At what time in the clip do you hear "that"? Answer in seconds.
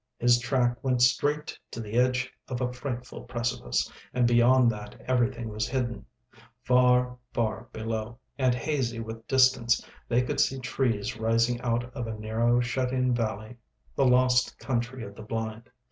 4.71-4.99